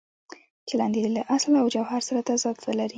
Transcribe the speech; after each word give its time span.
چلند 0.69 0.93
یې 0.97 1.03
له 1.17 1.21
اصل 1.35 1.53
او 1.61 1.67
جوهر 1.75 2.01
سره 2.07 2.19
تضاد 2.29 2.55
ولري. 2.65 2.89